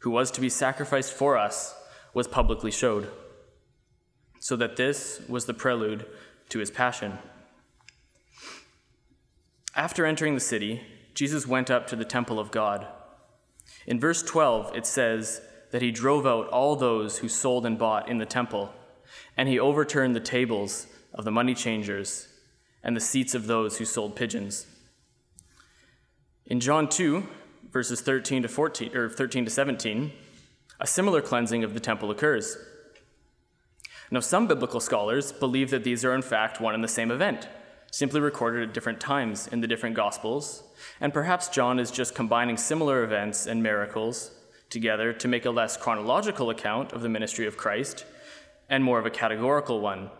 who 0.00 0.10
was 0.10 0.30
to 0.30 0.40
be 0.40 0.48
sacrificed 0.48 1.12
for 1.12 1.36
us, 1.36 1.74
was 2.14 2.28
publicly 2.28 2.70
showed, 2.70 3.10
so 4.40 4.56
that 4.56 4.76
this 4.76 5.20
was 5.28 5.46
the 5.46 5.54
prelude 5.54 6.06
to 6.48 6.58
his 6.58 6.70
passion. 6.70 7.18
After 9.74 10.06
entering 10.06 10.34
the 10.34 10.40
city, 10.40 10.82
Jesus 11.14 11.46
went 11.46 11.70
up 11.70 11.86
to 11.88 11.96
the 11.96 12.04
temple 12.04 12.38
of 12.38 12.50
God 12.50 12.86
in 13.86 14.00
verse 14.00 14.22
12, 14.22 14.76
it 14.76 14.86
says 14.86 15.40
that 15.76 15.82
he 15.82 15.90
drove 15.90 16.26
out 16.26 16.48
all 16.48 16.74
those 16.74 17.18
who 17.18 17.28
sold 17.28 17.66
and 17.66 17.78
bought 17.78 18.08
in 18.08 18.16
the 18.16 18.24
temple, 18.24 18.72
and 19.36 19.46
he 19.46 19.58
overturned 19.58 20.16
the 20.16 20.20
tables 20.20 20.86
of 21.12 21.26
the 21.26 21.30
money 21.30 21.54
changers 21.54 22.28
and 22.82 22.96
the 22.96 23.00
seats 23.00 23.34
of 23.34 23.46
those 23.46 23.76
who 23.76 23.84
sold 23.84 24.16
pigeons. 24.16 24.66
In 26.46 26.60
John 26.60 26.88
2, 26.88 27.28
verses 27.70 28.00
13 28.00 28.40
to 28.40 28.48
14 28.48 28.96
or 28.96 29.10
13 29.10 29.44
to 29.44 29.50
17, 29.50 30.12
a 30.80 30.86
similar 30.86 31.20
cleansing 31.20 31.62
of 31.62 31.74
the 31.74 31.80
temple 31.80 32.10
occurs. 32.10 32.56
Now, 34.10 34.20
some 34.20 34.46
biblical 34.46 34.80
scholars 34.80 35.30
believe 35.30 35.68
that 35.72 35.84
these 35.84 36.06
are 36.06 36.14
in 36.14 36.22
fact 36.22 36.58
one 36.58 36.72
and 36.74 36.82
the 36.82 36.88
same 36.88 37.10
event, 37.10 37.48
simply 37.90 38.20
recorded 38.20 38.66
at 38.66 38.72
different 38.72 38.98
times 38.98 39.46
in 39.46 39.60
the 39.60 39.68
different 39.68 39.94
Gospels, 39.94 40.62
and 41.02 41.12
perhaps 41.12 41.50
John 41.50 41.78
is 41.78 41.90
just 41.90 42.14
combining 42.14 42.56
similar 42.56 43.04
events 43.04 43.46
and 43.46 43.62
miracles 43.62 44.30
together 44.70 45.12
to 45.12 45.28
make 45.28 45.44
a 45.44 45.50
less 45.50 45.76
chronological 45.76 46.50
account 46.50 46.92
of 46.92 47.02
the 47.02 47.08
ministry 47.08 47.46
of 47.46 47.56
Christ 47.56 48.04
and 48.68 48.82
more 48.82 48.98
of 48.98 49.06
a 49.06 49.10
categorical 49.10 49.80
one, 49.80 50.10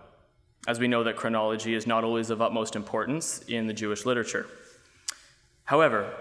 as 0.69 0.79
we 0.79 0.89
know 0.89 1.05
that 1.05 1.17
chronology 1.17 1.75
is 1.75 1.87
not 1.87 2.05
always 2.05 2.31
of 2.31 2.41
utmost 2.41 2.77
importance 2.77 3.41
in 3.49 3.67
the 3.67 3.75
Jewish 3.75 4.07
literature. 4.07 4.47
However, 5.65 6.15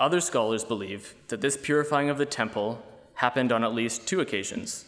other 0.00 0.20
scholars 0.20 0.64
believe 0.64 1.14
that 1.28 1.40
this 1.40 1.56
purifying 1.56 2.10
of 2.10 2.18
the 2.18 2.26
temple 2.26 2.82
happened 3.14 3.52
on 3.52 3.64
at 3.64 3.74
least 3.74 4.06
two 4.06 4.20
occasions. 4.20 4.84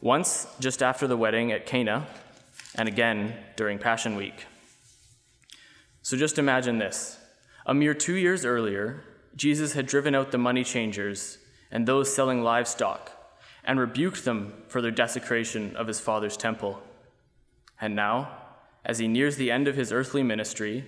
Once 0.00 0.46
just 0.60 0.82
after 0.82 1.06
the 1.06 1.16
wedding 1.16 1.52
at 1.52 1.66
Cana, 1.66 2.06
and 2.76 2.88
again 2.88 3.34
during 3.56 3.78
Passion 3.78 4.16
Week. 4.16 4.46
So 6.02 6.16
just 6.16 6.38
imagine 6.38 6.78
this. 6.78 7.18
A 7.64 7.74
mere 7.74 7.94
two 7.94 8.14
years 8.14 8.44
earlier, 8.44 9.02
Jesus 9.34 9.72
had 9.72 9.86
driven 9.86 10.14
out 10.14 10.30
the 10.30 10.38
money 10.38 10.62
changers 10.62 11.38
and 11.70 11.86
those 11.86 12.14
selling 12.14 12.42
livestock 12.42 13.12
and 13.64 13.80
rebuked 13.80 14.24
them 14.24 14.54
for 14.68 14.80
their 14.80 14.90
desecration 14.90 15.74
of 15.76 15.88
his 15.88 16.00
Father's 16.00 16.36
temple. 16.36 16.80
And 17.80 17.96
now, 17.96 18.36
as 18.84 18.98
he 18.98 19.08
nears 19.08 19.36
the 19.36 19.50
end 19.50 19.66
of 19.66 19.76
his 19.76 19.92
earthly 19.92 20.22
ministry, 20.22 20.84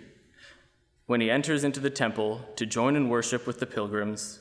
when 1.07 1.21
he 1.21 1.31
enters 1.31 1.65
into 1.65 1.81
the 1.81 1.91
temple 1.91 2.43
to 2.57 2.65
join 2.65 2.95
in 2.95 3.09
worship 3.09 3.47
with 3.47 3.59
the 3.59 3.67
pilgrims, 3.67 4.41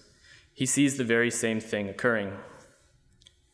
he 0.54 0.66
sees 0.66 0.98
the 0.98 1.04
very 1.04 1.32
same 1.32 1.60
thing 1.60 1.90
occurring. 1.90 2.34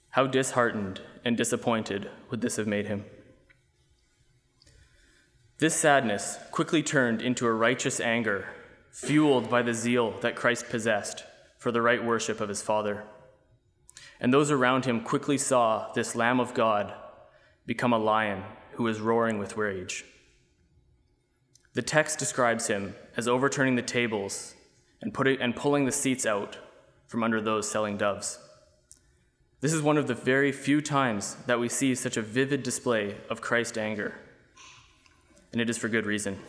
How 0.09 0.27
disheartened 0.27 1.01
and 1.23 1.37
disappointed 1.37 2.09
would 2.29 2.41
this 2.41 2.57
have 2.57 2.67
made 2.67 2.87
him? 2.87 3.05
This 5.59 5.75
sadness 5.75 6.37
quickly 6.51 6.83
turned 6.83 7.21
into 7.21 7.47
a 7.47 7.53
righteous 7.53 7.99
anger, 7.99 8.47
fueled 8.91 9.49
by 9.49 9.61
the 9.61 9.73
zeal 9.73 10.11
that 10.19 10.35
Christ 10.35 10.69
possessed 10.69 11.23
for 11.63 11.71
the 11.71 11.81
right 11.81 12.03
worship 12.03 12.41
of 12.41 12.49
his 12.49 12.61
Father. 12.61 13.05
And 14.19 14.33
those 14.33 14.51
around 14.51 14.83
him 14.83 14.99
quickly 14.99 15.37
saw 15.37 15.93
this 15.93 16.13
Lamb 16.13 16.41
of 16.41 16.53
God 16.53 16.93
become 17.65 17.93
a 17.93 17.97
lion 17.97 18.43
who 18.73 18.83
was 18.83 18.99
roaring 18.99 19.39
with 19.39 19.55
rage. 19.55 20.03
The 21.73 21.81
text 21.81 22.19
describes 22.19 22.67
him 22.67 22.95
as 23.15 23.29
overturning 23.29 23.77
the 23.77 23.81
tables 23.81 24.55
and, 25.01 25.13
putting, 25.13 25.39
and 25.39 25.55
pulling 25.55 25.85
the 25.85 25.93
seats 25.93 26.25
out 26.25 26.57
from 27.07 27.23
under 27.23 27.39
those 27.39 27.71
selling 27.71 27.95
doves. 27.95 28.39
This 29.61 29.71
is 29.71 29.81
one 29.81 29.97
of 29.97 30.07
the 30.07 30.13
very 30.13 30.51
few 30.51 30.81
times 30.81 31.37
that 31.47 31.61
we 31.61 31.69
see 31.69 31.95
such 31.95 32.17
a 32.17 32.21
vivid 32.21 32.61
display 32.61 33.15
of 33.29 33.39
Christ's 33.39 33.77
anger, 33.77 34.15
and 35.53 35.61
it 35.61 35.69
is 35.69 35.77
for 35.77 35.87
good 35.87 36.05
reason. 36.05 36.39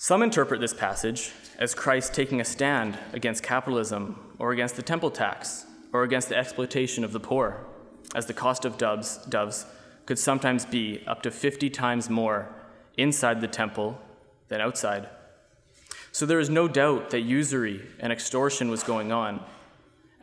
Some 0.00 0.22
interpret 0.22 0.60
this 0.60 0.72
passage 0.72 1.32
as 1.58 1.74
Christ 1.74 2.14
taking 2.14 2.40
a 2.40 2.44
stand 2.44 2.96
against 3.12 3.42
capitalism 3.42 4.16
or 4.38 4.52
against 4.52 4.76
the 4.76 4.82
temple 4.82 5.10
tax 5.10 5.66
or 5.92 6.04
against 6.04 6.28
the 6.28 6.36
exploitation 6.36 7.02
of 7.02 7.12
the 7.12 7.18
poor, 7.18 7.66
as 8.14 8.26
the 8.26 8.32
cost 8.32 8.64
of 8.64 8.78
doves, 8.78 9.16
doves 9.28 9.66
could 10.06 10.20
sometimes 10.20 10.64
be 10.64 11.02
up 11.08 11.20
to 11.22 11.32
50 11.32 11.68
times 11.70 12.08
more 12.08 12.48
inside 12.96 13.40
the 13.40 13.48
temple 13.48 14.00
than 14.46 14.60
outside. 14.60 15.08
So 16.12 16.26
there 16.26 16.38
is 16.38 16.48
no 16.48 16.68
doubt 16.68 17.10
that 17.10 17.22
usury 17.22 17.84
and 17.98 18.12
extortion 18.12 18.70
was 18.70 18.84
going 18.84 19.10
on. 19.10 19.42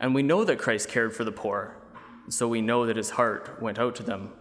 And 0.00 0.14
we 0.14 0.22
know 0.22 0.42
that 0.44 0.58
Christ 0.58 0.88
cared 0.88 1.14
for 1.14 1.24
the 1.24 1.32
poor, 1.32 1.76
so 2.30 2.48
we 2.48 2.62
know 2.62 2.86
that 2.86 2.96
his 2.96 3.10
heart 3.10 3.60
went 3.60 3.78
out 3.78 3.94
to 3.96 4.02
them. 4.02 4.32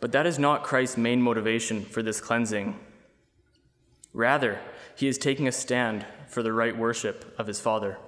But 0.00 0.12
that 0.12 0.26
is 0.26 0.38
not 0.38 0.64
Christ's 0.64 0.96
main 0.96 1.20
motivation 1.20 1.84
for 1.84 2.02
this 2.02 2.22
cleansing. 2.22 2.80
Rather, 4.16 4.58
he 4.94 5.08
is 5.08 5.18
taking 5.18 5.46
a 5.46 5.52
stand 5.52 6.06
for 6.26 6.42
the 6.42 6.50
right 6.50 6.74
worship 6.74 7.34
of 7.38 7.46
his 7.46 7.60
Father. 7.60 7.98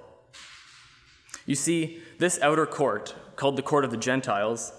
You 1.45 1.53
see, 1.53 2.01
this 2.17 2.41
outer 2.41 2.65
court, 2.65 3.13
called 3.35 3.55
the 3.55 3.61
court 3.61 3.85
of 3.85 3.91
the 3.91 3.97
Gentiles, 3.97 4.73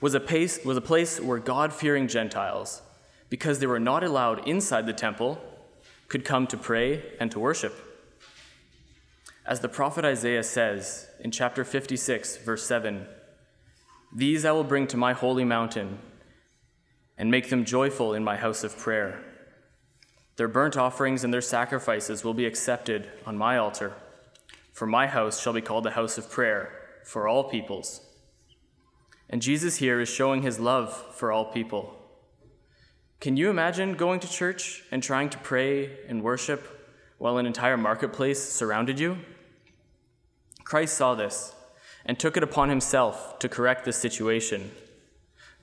was 0.00 0.12
a, 0.14 0.18
place, 0.18 0.64
was 0.64 0.76
a 0.76 0.80
place 0.80 1.20
where 1.20 1.38
God 1.38 1.72
fearing 1.72 2.08
Gentiles, 2.08 2.82
because 3.30 3.60
they 3.60 3.66
were 3.68 3.78
not 3.78 4.02
allowed 4.02 4.48
inside 4.48 4.86
the 4.86 4.92
temple, 4.92 5.40
could 6.08 6.24
come 6.24 6.48
to 6.48 6.56
pray 6.56 7.04
and 7.20 7.30
to 7.30 7.38
worship. 7.38 7.74
As 9.46 9.60
the 9.60 9.68
prophet 9.68 10.04
Isaiah 10.04 10.42
says 10.42 11.06
in 11.20 11.30
chapter 11.30 11.64
56, 11.64 12.38
verse 12.38 12.66
7 12.66 13.06
These 14.12 14.44
I 14.44 14.50
will 14.50 14.64
bring 14.64 14.88
to 14.88 14.96
my 14.96 15.12
holy 15.12 15.44
mountain 15.44 16.00
and 17.16 17.30
make 17.30 17.50
them 17.50 17.64
joyful 17.64 18.14
in 18.14 18.24
my 18.24 18.36
house 18.36 18.64
of 18.64 18.76
prayer. 18.76 19.22
Their 20.36 20.48
burnt 20.48 20.76
offerings 20.76 21.24
and 21.24 21.32
their 21.32 21.40
sacrifices 21.40 22.24
will 22.24 22.34
be 22.34 22.46
accepted 22.46 23.10
on 23.26 23.36
my 23.36 23.58
altar. 23.58 23.94
For 24.72 24.86
my 24.86 25.06
house 25.06 25.40
shall 25.40 25.52
be 25.52 25.60
called 25.60 25.84
the 25.84 25.90
house 25.90 26.16
of 26.16 26.30
prayer 26.30 26.72
for 27.04 27.28
all 27.28 27.44
peoples. 27.44 28.00
And 29.28 29.42
Jesus 29.42 29.76
here 29.76 30.00
is 30.00 30.08
showing 30.08 30.42
his 30.42 30.58
love 30.58 30.94
for 31.14 31.30
all 31.32 31.44
people. 31.44 31.98
Can 33.20 33.36
you 33.36 33.50
imagine 33.50 33.94
going 33.94 34.20
to 34.20 34.28
church 34.28 34.82
and 34.90 35.02
trying 35.02 35.30
to 35.30 35.38
pray 35.38 35.98
and 36.08 36.22
worship 36.22 36.90
while 37.18 37.38
an 37.38 37.46
entire 37.46 37.76
marketplace 37.76 38.42
surrounded 38.42 38.98
you? 38.98 39.18
Christ 40.64 40.96
saw 40.96 41.14
this 41.14 41.54
and 42.04 42.18
took 42.18 42.36
it 42.36 42.42
upon 42.42 42.68
himself 42.68 43.38
to 43.38 43.48
correct 43.48 43.84
this 43.84 43.96
situation. 43.96 44.72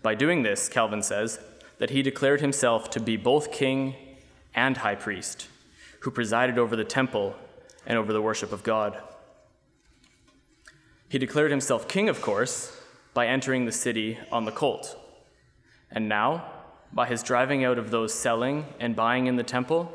By 0.01 0.15
doing 0.15 0.43
this, 0.43 0.69
Calvin 0.69 1.01
says, 1.03 1.39
that 1.79 1.89
he 1.89 2.01
declared 2.01 2.41
himself 2.41 2.89
to 2.91 2.99
be 2.99 3.17
both 3.17 3.51
king 3.51 3.95
and 4.53 4.77
high 4.77 4.95
priest, 4.95 5.47
who 6.01 6.11
presided 6.11 6.57
over 6.57 6.75
the 6.75 6.83
temple 6.83 7.35
and 7.85 7.97
over 7.97 8.13
the 8.13 8.21
worship 8.21 8.51
of 8.51 8.63
God. 8.63 9.01
He 11.09 11.17
declared 11.17 11.51
himself 11.51 11.87
king, 11.87 12.07
of 12.07 12.21
course, 12.21 12.75
by 13.13 13.27
entering 13.27 13.65
the 13.65 13.71
city 13.71 14.19
on 14.31 14.45
the 14.45 14.51
colt. 14.51 14.95
And 15.91 16.07
now, 16.07 16.45
by 16.93 17.07
his 17.07 17.23
driving 17.23 17.63
out 17.63 17.77
of 17.77 17.91
those 17.91 18.13
selling 18.13 18.65
and 18.79 18.95
buying 18.95 19.27
in 19.27 19.35
the 19.35 19.43
temple, 19.43 19.91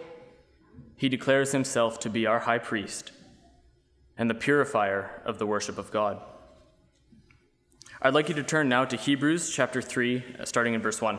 he 0.97 1.09
declares 1.09 1.53
himself 1.53 1.99
to 2.01 2.11
be 2.11 2.27
our 2.27 2.41
high 2.41 2.59
priest 2.59 3.13
and 4.17 4.29
the 4.31 4.35
purifier 4.35 5.23
of 5.25 5.39
the 5.39 5.47
worship 5.47 5.79
of 5.79 5.91
God. 5.91 6.21
I'd 8.03 8.15
like 8.15 8.29
you 8.29 8.35
to 8.35 8.43
turn 8.43 8.69
now 8.69 8.85
to 8.85 8.97
Hebrews 8.97 9.51
chapter 9.51 9.81
3, 9.81 10.37
uh, 10.41 10.45
starting 10.45 10.75
in 10.75 10.83
verse 10.83 11.01
1. 11.01 11.19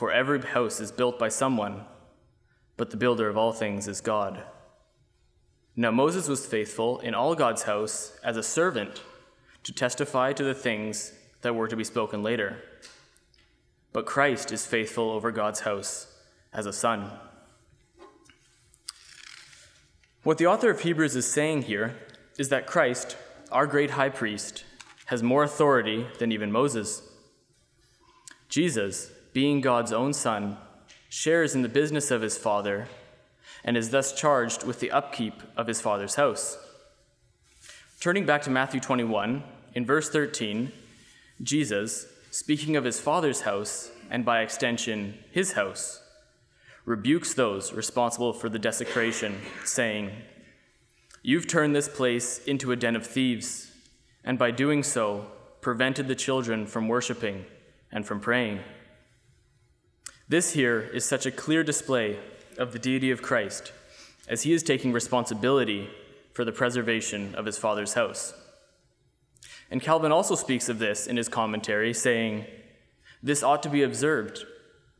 For 0.00 0.10
every 0.10 0.40
house 0.40 0.80
is 0.80 0.90
built 0.90 1.18
by 1.18 1.28
someone, 1.28 1.84
but 2.78 2.88
the 2.88 2.96
builder 2.96 3.28
of 3.28 3.36
all 3.36 3.52
things 3.52 3.86
is 3.86 4.00
God. 4.00 4.42
Now 5.76 5.90
Moses 5.90 6.26
was 6.26 6.46
faithful 6.46 7.00
in 7.00 7.12
all 7.14 7.34
God's 7.34 7.64
house 7.64 8.18
as 8.24 8.38
a 8.38 8.42
servant 8.42 9.02
to 9.62 9.74
testify 9.74 10.32
to 10.32 10.42
the 10.42 10.54
things 10.54 11.12
that 11.42 11.54
were 11.54 11.68
to 11.68 11.76
be 11.76 11.84
spoken 11.84 12.22
later. 12.22 12.62
But 13.92 14.06
Christ 14.06 14.52
is 14.52 14.64
faithful 14.64 15.10
over 15.10 15.30
God's 15.30 15.60
house 15.60 16.06
as 16.50 16.64
a 16.64 16.72
son. 16.72 17.10
What 20.22 20.38
the 20.38 20.46
author 20.46 20.70
of 20.70 20.80
Hebrews 20.80 21.14
is 21.14 21.30
saying 21.30 21.64
here 21.64 21.94
is 22.38 22.48
that 22.48 22.66
Christ, 22.66 23.18
our 23.52 23.66
great 23.66 23.90
high 23.90 24.08
priest, 24.08 24.64
has 25.08 25.22
more 25.22 25.42
authority 25.42 26.06
than 26.18 26.32
even 26.32 26.50
Moses. 26.50 27.02
Jesus, 28.48 29.12
being 29.32 29.60
God's 29.60 29.92
own 29.92 30.12
Son, 30.12 30.56
shares 31.08 31.54
in 31.54 31.62
the 31.62 31.68
business 31.68 32.10
of 32.10 32.22
his 32.22 32.38
Father 32.38 32.88
and 33.64 33.76
is 33.76 33.90
thus 33.90 34.12
charged 34.12 34.64
with 34.64 34.80
the 34.80 34.90
upkeep 34.90 35.34
of 35.56 35.66
his 35.66 35.80
Father's 35.80 36.14
house. 36.14 36.58
Turning 38.00 38.24
back 38.24 38.42
to 38.42 38.50
Matthew 38.50 38.80
21, 38.80 39.42
in 39.74 39.84
verse 39.84 40.08
13, 40.08 40.72
Jesus, 41.42 42.06
speaking 42.30 42.76
of 42.76 42.84
his 42.84 43.00
Father's 43.00 43.42
house, 43.42 43.90
and 44.10 44.24
by 44.24 44.40
extension, 44.40 45.18
his 45.30 45.52
house, 45.52 46.02
rebukes 46.84 47.34
those 47.34 47.72
responsible 47.72 48.32
for 48.32 48.48
the 48.48 48.58
desecration, 48.58 49.38
saying, 49.64 50.10
You've 51.22 51.46
turned 51.46 51.76
this 51.76 51.88
place 51.88 52.38
into 52.46 52.72
a 52.72 52.76
den 52.76 52.96
of 52.96 53.06
thieves, 53.06 53.70
and 54.24 54.38
by 54.38 54.50
doing 54.50 54.82
so, 54.82 55.26
prevented 55.60 56.08
the 56.08 56.14
children 56.14 56.66
from 56.66 56.88
worshiping 56.88 57.44
and 57.92 58.06
from 58.06 58.20
praying. 58.20 58.60
This 60.30 60.52
here 60.52 60.88
is 60.94 61.04
such 61.04 61.26
a 61.26 61.32
clear 61.32 61.64
display 61.64 62.16
of 62.56 62.72
the 62.72 62.78
deity 62.78 63.10
of 63.10 63.20
Christ, 63.20 63.72
as 64.28 64.42
he 64.42 64.52
is 64.52 64.62
taking 64.62 64.92
responsibility 64.92 65.90
for 66.34 66.44
the 66.44 66.52
preservation 66.52 67.34
of 67.34 67.46
his 67.46 67.58
Father's 67.58 67.94
house. 67.94 68.32
And 69.72 69.82
Calvin 69.82 70.12
also 70.12 70.36
speaks 70.36 70.68
of 70.68 70.78
this 70.78 71.08
in 71.08 71.16
his 71.16 71.28
commentary, 71.28 71.92
saying, 71.92 72.46
This 73.20 73.42
ought 73.42 73.60
to 73.64 73.68
be 73.68 73.82
observed, 73.82 74.44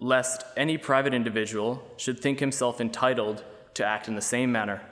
lest 0.01 0.43
any 0.57 0.77
private 0.77 1.15
individual 1.15 1.81
should 1.97 2.19
think 2.19 2.41
himself 2.41 2.81
entitled 2.81 3.45
to 3.75 3.87
act 3.87 4.09
in 4.09 4.17
the 4.17 4.21
same 4.21 4.51
manner. 4.51 4.83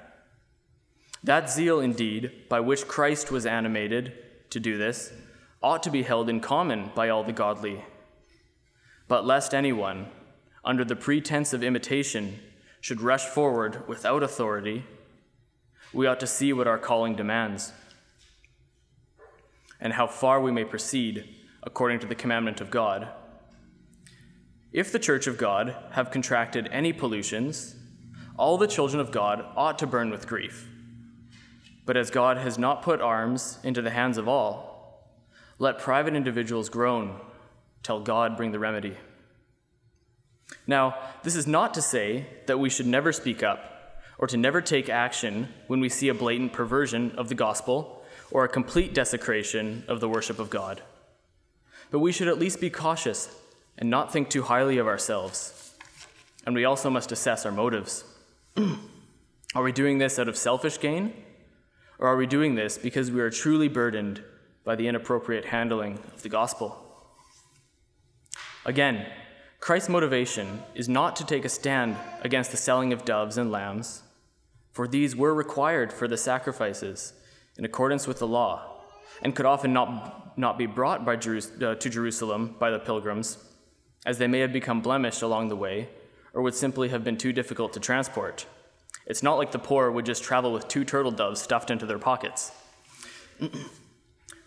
That 1.24 1.50
zeal, 1.50 1.80
indeed, 1.80 2.48
by 2.48 2.60
which 2.60 2.86
Christ 2.86 3.32
was 3.32 3.44
animated 3.44 4.12
to 4.50 4.60
do 4.60 4.78
this, 4.78 5.12
ought 5.64 5.82
to 5.82 5.90
be 5.90 6.04
held 6.04 6.28
in 6.28 6.38
common 6.38 6.92
by 6.94 7.08
all 7.08 7.24
the 7.24 7.32
godly. 7.32 7.84
But 9.08 9.26
lest 9.26 9.52
anyone, 9.52 10.06
under 10.68 10.84
the 10.84 10.94
pretense 10.94 11.54
of 11.54 11.64
imitation, 11.64 12.38
should 12.82 13.00
rush 13.00 13.24
forward 13.24 13.88
without 13.88 14.22
authority, 14.22 14.84
we 15.94 16.06
ought 16.06 16.20
to 16.20 16.26
see 16.26 16.52
what 16.52 16.66
our 16.66 16.76
calling 16.76 17.16
demands, 17.16 17.72
and 19.80 19.94
how 19.94 20.06
far 20.06 20.42
we 20.42 20.52
may 20.52 20.64
proceed 20.64 21.24
according 21.62 21.98
to 21.98 22.06
the 22.06 22.14
commandment 22.14 22.60
of 22.60 22.70
God. 22.70 23.08
If 24.70 24.92
the 24.92 24.98
church 24.98 25.26
of 25.26 25.38
God 25.38 25.74
have 25.92 26.10
contracted 26.10 26.68
any 26.70 26.92
pollutions, 26.92 27.74
all 28.36 28.58
the 28.58 28.66
children 28.66 29.00
of 29.00 29.10
God 29.10 29.42
ought 29.56 29.78
to 29.78 29.86
burn 29.86 30.10
with 30.10 30.28
grief. 30.28 30.68
But 31.86 31.96
as 31.96 32.10
God 32.10 32.36
has 32.36 32.58
not 32.58 32.82
put 32.82 33.00
arms 33.00 33.58
into 33.64 33.80
the 33.80 33.90
hands 33.90 34.18
of 34.18 34.28
all, 34.28 35.16
let 35.58 35.78
private 35.78 36.14
individuals 36.14 36.68
groan 36.68 37.18
till 37.82 38.00
God 38.00 38.36
bring 38.36 38.52
the 38.52 38.58
remedy. 38.58 38.98
Now, 40.66 40.96
this 41.22 41.36
is 41.36 41.46
not 41.46 41.74
to 41.74 41.82
say 41.82 42.26
that 42.46 42.58
we 42.58 42.70
should 42.70 42.86
never 42.86 43.12
speak 43.12 43.42
up 43.42 44.02
or 44.18 44.26
to 44.26 44.36
never 44.36 44.60
take 44.60 44.88
action 44.88 45.48
when 45.66 45.80
we 45.80 45.88
see 45.88 46.08
a 46.08 46.14
blatant 46.14 46.52
perversion 46.52 47.12
of 47.12 47.28
the 47.28 47.34
gospel 47.34 48.02
or 48.30 48.44
a 48.44 48.48
complete 48.48 48.92
desecration 48.94 49.84
of 49.88 50.00
the 50.00 50.08
worship 50.08 50.38
of 50.38 50.50
God. 50.50 50.82
But 51.90 52.00
we 52.00 52.12
should 52.12 52.28
at 52.28 52.38
least 52.38 52.60
be 52.60 52.70
cautious 52.70 53.34
and 53.78 53.88
not 53.88 54.12
think 54.12 54.28
too 54.28 54.42
highly 54.42 54.78
of 54.78 54.86
ourselves. 54.86 55.74
And 56.44 56.54
we 56.54 56.64
also 56.64 56.90
must 56.90 57.12
assess 57.12 57.46
our 57.46 57.52
motives. 57.52 58.04
are 59.54 59.62
we 59.62 59.72
doing 59.72 59.98
this 59.98 60.18
out 60.18 60.28
of 60.28 60.36
selfish 60.36 60.80
gain? 60.80 61.12
Or 61.98 62.08
are 62.08 62.16
we 62.16 62.26
doing 62.26 62.54
this 62.54 62.78
because 62.78 63.10
we 63.10 63.20
are 63.20 63.30
truly 63.30 63.68
burdened 63.68 64.22
by 64.64 64.76
the 64.76 64.88
inappropriate 64.88 65.46
handling 65.46 65.98
of 66.14 66.22
the 66.22 66.28
gospel? 66.28 66.84
Again, 68.64 69.06
Christ's 69.60 69.88
motivation 69.88 70.62
is 70.74 70.88
not 70.88 71.16
to 71.16 71.26
take 71.26 71.44
a 71.44 71.48
stand 71.48 71.96
against 72.22 72.50
the 72.50 72.56
selling 72.56 72.92
of 72.92 73.04
doves 73.04 73.36
and 73.36 73.50
lambs, 73.50 74.02
for 74.72 74.86
these 74.86 75.16
were 75.16 75.34
required 75.34 75.92
for 75.92 76.06
the 76.06 76.16
sacrifices 76.16 77.12
in 77.56 77.64
accordance 77.64 78.06
with 78.06 78.20
the 78.20 78.26
law, 78.26 78.80
and 79.20 79.34
could 79.34 79.46
often 79.46 79.72
not, 79.72 80.38
not 80.38 80.58
be 80.58 80.66
brought 80.66 81.04
by 81.04 81.14
uh, 81.14 81.74
to 81.74 81.90
Jerusalem 81.90 82.54
by 82.58 82.70
the 82.70 82.78
pilgrims, 82.78 83.36
as 84.06 84.18
they 84.18 84.28
may 84.28 84.38
have 84.38 84.52
become 84.52 84.80
blemished 84.80 85.22
along 85.22 85.48
the 85.48 85.56
way, 85.56 85.88
or 86.32 86.42
would 86.42 86.54
simply 86.54 86.90
have 86.90 87.02
been 87.02 87.18
too 87.18 87.32
difficult 87.32 87.72
to 87.72 87.80
transport. 87.80 88.46
It's 89.06 89.24
not 89.24 89.38
like 89.38 89.50
the 89.50 89.58
poor 89.58 89.90
would 89.90 90.06
just 90.06 90.22
travel 90.22 90.52
with 90.52 90.68
two 90.68 90.84
turtle 90.84 91.10
doves 91.10 91.42
stuffed 91.42 91.70
into 91.70 91.84
their 91.84 91.98
pockets. 91.98 92.52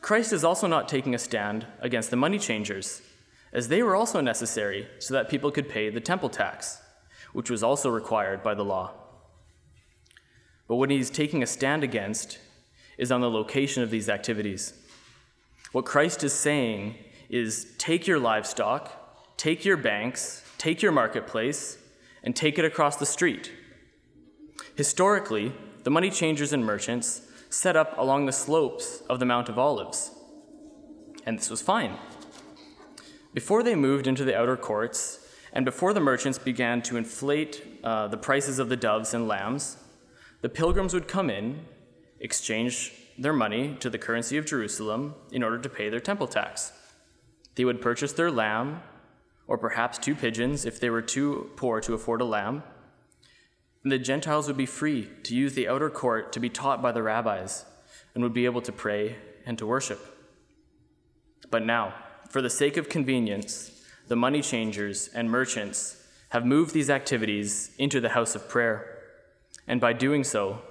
Christ 0.02 0.32
is 0.32 0.46
also 0.46 0.68
not 0.68 0.88
taking 0.88 1.14
a 1.14 1.20
stand 1.20 1.68
against 1.82 2.10
the 2.12 2.16
money 2.16 2.40
changers 2.40 3.02
as 3.54 3.68
they 3.68 3.84
were 3.84 3.96
also 3.96 4.22
necessary 4.22 4.88
so 5.00 5.14
that 5.14 5.30
people 5.30 5.52
could 5.52 5.70
pay 5.70 5.90
the 5.90 6.00
temple 6.00 6.30
tax, 6.30 6.82
which 7.34 7.50
was 7.50 7.64
also 7.64 7.90
required 7.90 8.42
by 8.42 8.54
the 8.54 8.64
law. 8.64 8.94
But 10.68 10.76
what 10.78 10.90
he's 10.90 11.10
taking 11.10 11.44
a 11.44 11.48
stand 11.48 11.84
against 11.84 12.40
is 12.98 13.12
on 13.12 13.22
the 13.22 13.30
location 13.30 13.84
of 13.84 13.90
these 13.90 14.10
activities. 14.10 14.74
What 15.72 15.86
Christ 15.86 16.24
is 16.24 16.34
saying 16.34 16.96
is 17.30 17.74
take 17.78 18.08
your 18.08 18.20
livestock, 18.20 19.36
take 19.38 19.66
your 19.66 19.78
banks, 19.78 20.44
take 20.58 20.82
your 20.82 20.92
marketplace, 20.92 21.78
and 22.24 22.36
take 22.36 22.60
it 22.60 22.66
across 22.66 22.98
the 22.98 23.06
street. 23.06 23.52
Historically, 24.76 25.54
the 25.84 25.90
money 25.90 26.10
changers 26.10 26.54
and 26.54 26.66
merchants 26.66 27.22
set 27.50 27.76
up 27.76 27.98
along 27.98 28.26
the 28.26 28.32
slopes 28.32 29.02
of 29.10 29.20
the 29.20 29.26
Mount 29.26 29.50
of 29.50 29.58
Olives, 29.58 30.12
and 31.26 31.38
this 31.38 31.50
was 31.50 31.62
fine. 31.62 31.98
Before 33.34 33.64
they 33.64 33.76
moved 33.76 34.08
into 34.08 34.26
the 34.26 34.38
outer 34.38 34.58
courts, 34.58 35.20
and 35.54 35.64
before 35.64 35.94
the 35.94 36.00
merchants 36.02 36.38
began 36.38 36.82
to 36.84 36.98
inflate 36.98 37.80
uh, 37.84 38.08
the 38.08 38.18
prices 38.18 38.60
of 38.60 38.68
the 38.68 38.76
doves 38.76 39.14
and 39.14 39.28
lambs, 39.28 39.78
the 40.42 40.50
pilgrims 40.50 40.94
would 40.94 41.08
come 41.08 41.30
in, 41.30 41.66
exchange 42.20 42.94
their 43.18 43.34
money 43.34 43.76
to 43.80 43.90
the 43.90 43.98
currency 43.98 44.38
of 44.38 44.46
Jerusalem 44.46 45.16
in 45.32 45.44
order 45.44 45.60
to 45.60 45.70
pay 45.70 45.90
their 45.90 46.00
temple 46.00 46.28
tax. 46.28 46.74
They 47.56 47.64
would 47.66 47.82
purchase 47.82 48.14
their 48.14 48.32
lamb, 48.32 48.82
or 49.48 49.58
perhaps 49.58 49.98
two 49.98 50.16
pigeons 50.16 50.66
if 50.66 50.80
they 50.80 50.90
were 50.90 51.02
too 51.02 51.52
poor 51.56 51.80
to 51.82 51.94
afford 51.94 52.22
a 52.22 52.26
lamb. 52.26 52.64
And 53.84 53.92
the 53.92 54.00
Gentiles 54.00 54.48
would 54.48 54.58
be 54.58 54.66
free 54.66 55.10
to 55.24 55.36
use 55.36 55.54
the 55.54 55.68
outer 55.68 55.90
court 55.90 56.34
to 56.34 56.40
be 56.40 56.50
taught 56.50 56.82
by 56.82 56.92
the 56.92 57.04
rabbis 57.04 57.66
and 58.14 58.24
would 58.24 58.34
be 58.34 58.46
able 58.46 58.62
to 58.62 58.72
pray 58.72 59.18
and 59.46 59.58
to 59.58 59.66
worship. 59.66 60.00
But 61.50 61.66
now, 61.66 61.94
for 62.32 62.42
the 62.42 62.50
sake 62.50 62.78
of 62.78 62.88
convenience, 62.88 63.84
the 64.08 64.16
money 64.16 64.42
changers 64.42 65.10
and 65.14 65.30
merchants 65.30 66.02
have 66.30 66.46
moved 66.46 66.74
these 66.74 66.90
activities 66.90 67.72
into 67.78 68.00
the 68.00 68.10
house 68.10 68.36
of 68.36 68.48
prayer, 68.48 69.00
and 69.68 69.82
by 69.82 69.92
doing 69.92 70.24
so, 70.24 70.62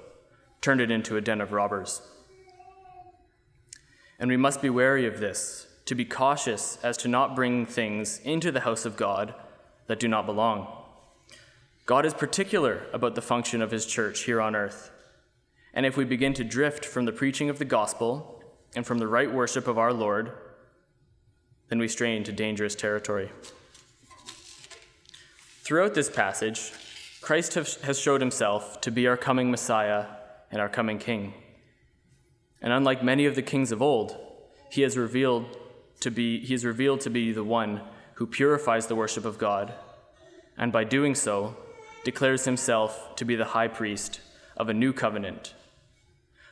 turned 0.62 0.80
it 0.80 0.90
into 0.90 1.18
a 1.18 1.20
den 1.20 1.38
of 1.38 1.52
robbers. 1.52 2.00
And 4.18 4.30
we 4.30 4.38
must 4.38 4.62
be 4.62 4.70
wary 4.70 5.06
of 5.06 5.20
this, 5.20 5.66
to 5.84 5.94
be 5.94 6.06
cautious 6.06 6.78
as 6.82 6.96
to 6.96 7.08
not 7.08 7.36
bring 7.36 7.66
things 7.66 8.20
into 8.20 8.50
the 8.50 8.60
house 8.60 8.86
of 8.86 8.96
God 8.96 9.34
that 9.86 10.00
do 10.00 10.08
not 10.08 10.24
belong. 10.24 10.66
God 11.84 12.06
is 12.06 12.14
particular 12.14 12.86
about 12.94 13.16
the 13.16 13.22
function 13.22 13.60
of 13.60 13.70
his 13.70 13.84
church 13.84 14.20
here 14.20 14.40
on 14.40 14.56
earth. 14.56 14.90
And 15.74 15.84
if 15.84 15.98
we 15.98 16.06
begin 16.06 16.32
to 16.34 16.44
drift 16.44 16.86
from 16.86 17.04
the 17.04 17.12
preaching 17.12 17.50
of 17.50 17.58
the 17.58 17.66
gospel 17.66 18.42
and 18.74 18.86
from 18.86 18.96
the 18.96 19.06
right 19.06 19.30
worship 19.30 19.68
of 19.68 19.76
our 19.76 19.92
Lord, 19.92 20.32
then 21.70 21.78
we 21.78 21.88
stray 21.88 22.16
into 22.16 22.32
dangerous 22.32 22.74
territory. 22.74 23.30
Throughout 25.62 25.94
this 25.94 26.10
passage, 26.10 26.72
Christ 27.22 27.54
has 27.54 27.98
showed 27.98 28.20
himself 28.20 28.80
to 28.82 28.90
be 28.90 29.06
our 29.06 29.16
coming 29.16 29.50
Messiah 29.50 30.06
and 30.50 30.60
our 30.60 30.68
coming 30.68 30.98
King. 30.98 31.32
And 32.60 32.72
unlike 32.72 33.04
many 33.04 33.24
of 33.24 33.36
the 33.36 33.42
kings 33.42 33.70
of 33.72 33.80
old, 33.80 34.18
he 34.70 34.82
has 34.82 34.96
revealed 34.96 35.56
to 36.00 36.10
be, 36.10 36.40
he 36.40 36.54
is 36.54 36.64
revealed 36.64 37.00
to 37.02 37.10
be 37.10 37.32
the 37.32 37.44
one 37.44 37.82
who 38.14 38.26
purifies 38.26 38.86
the 38.86 38.96
worship 38.96 39.24
of 39.24 39.38
God, 39.38 39.72
and 40.58 40.72
by 40.72 40.84
doing 40.84 41.14
so, 41.14 41.56
declares 42.04 42.44
himself 42.44 43.14
to 43.16 43.24
be 43.24 43.36
the 43.36 43.46
high 43.46 43.68
priest 43.68 44.20
of 44.56 44.68
a 44.68 44.74
new 44.74 44.92
covenant, 44.92 45.54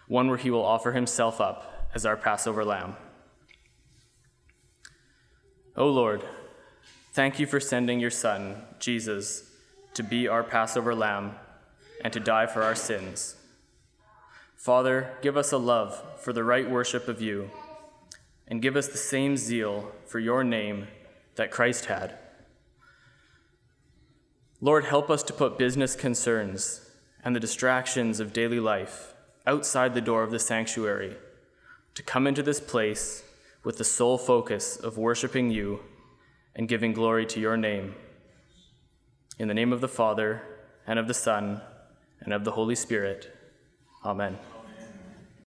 one 0.07 0.29
where 0.29 0.39
he 0.39 0.51
will 0.51 0.65
offer 0.65 0.93
himself 0.93 1.41
up 1.41 1.91
as 1.95 2.07
our 2.07 2.17
Passover 2.17 2.65
lamb. 2.65 2.97
O 5.79 5.83
oh 5.83 5.91
Lord, 5.91 6.25
thank 7.13 7.39
you 7.39 7.47
for 7.47 7.61
sending 7.61 8.01
your 8.01 8.11
Son, 8.11 8.65
Jesus, 8.81 9.49
to 9.95 10.03
be 10.03 10.27
our 10.27 10.43
Passover 10.43 10.93
lamb 10.93 11.37
and 12.03 12.13
to 12.13 12.19
die 12.19 12.47
for 12.47 12.65
our 12.65 12.75
sins. 12.75 13.37
Father, 14.57 15.13
give 15.23 15.37
us 15.37 15.53
a 15.53 15.57
love 15.57 16.03
for 16.19 16.33
the 16.33 16.43
right 16.43 16.69
worship 16.69 17.07
of 17.07 17.23
you, 17.23 17.53
and 18.49 18.61
give 18.61 18.75
us 18.75 18.89
the 18.89 18.99
same 18.99 19.37
zeal 19.37 19.93
for 20.05 20.19
your 20.19 20.43
name 20.43 20.89
that 21.37 21.53
Christ 21.53 21.85
had. 21.85 22.19
Lord, 24.61 24.87
help 24.87 25.09
us 25.09 25.23
to 25.23 25.33
put 25.33 25.59
business 25.59 25.95
concerns 25.95 26.91
and 27.23 27.37
the 27.37 27.41
distractions 27.41 28.19
of 28.19 28.33
daily 28.33 28.59
life 28.59 29.15
outside 29.47 29.95
the 29.95 30.01
door 30.01 30.25
of 30.25 30.33
the 30.33 30.41
sanctuary, 30.41 31.17
to 31.95 32.03
come 32.03 32.27
into 32.27 32.43
this 32.43 32.59
place 32.59 33.23
with 33.69 33.77
the 33.77 33.85
sole 33.85 34.17
focus 34.17 34.79
of 34.79 34.97
worshiping 34.97 35.51
you 35.51 35.79
and 36.57 36.67
giving 36.71 36.95
glory 36.95 37.27
to 37.27 37.39
your 37.39 37.55
name. 37.55 37.95
In 39.39 39.47
the 39.47 39.53
name 39.53 39.75
of 39.75 39.83
the 39.83 39.89
Father, 39.89 40.41
and 40.87 40.99
of 40.99 41.07
the 41.07 41.13
Son, 41.13 41.61
and 42.21 42.33
of 42.33 42.45
the 42.45 42.53
Holy 42.53 42.75
Spirit. 42.75 43.31
Amen. 44.07 44.39